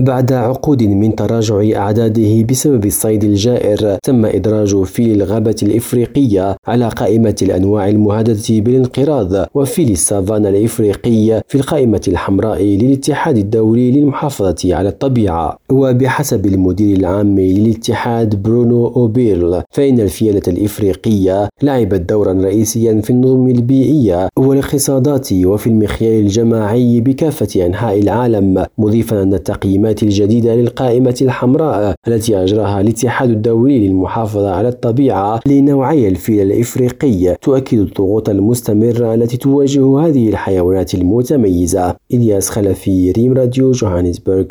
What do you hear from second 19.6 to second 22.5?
فإن الفيلة الإفريقية لعبت دورا